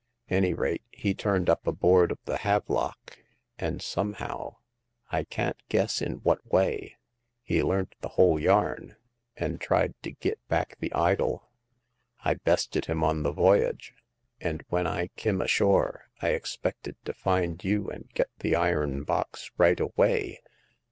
Any 0.29 0.55
rate, 0.55 0.81
he 0.89 1.13
turned 1.13 1.47
up 1.47 1.67
aboard 1.67 2.11
of 2.11 2.17
the 2.25 2.37
Havelock, 2.37 3.19
and 3.59 3.83
somehow— 3.83 4.55
I 5.11 5.25
can't 5.25 5.59
giiess 5.69 6.01
in 6.01 6.13
what 6.23 6.43
way— 6.51 6.95
he 7.43 7.61
learnt 7.61 7.93
the 8.01 8.07
whole 8.09 8.39
yarn, 8.39 8.95
and 9.37 9.61
tried 9.61 9.93
to 10.01 10.09
git 10.13 10.39
back 10.47 10.75
the 10.79 10.91
idol. 10.95 11.51
I 12.25 12.33
bested 12.33 12.85
him 12.85 13.03
on 13.03 13.21
the 13.21 13.31
voyage; 13.31 13.93
and 14.39 14.63
when 14.69 14.87
I 14.87 15.09
kim 15.17 15.39
ashore 15.39 16.05
I 16.19 16.29
expected 16.29 16.95
to 17.05 17.13
find 17.13 17.63
you 17.63 17.87
and 17.91 18.09
get 18.15 18.29
the 18.39 18.55
iron 18.55 19.03
box 19.03 19.51
right 19.59 19.79
away. 19.79 20.39